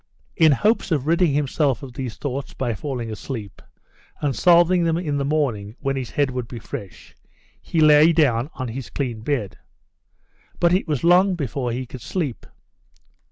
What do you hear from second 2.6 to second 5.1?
falling asleep, and solving them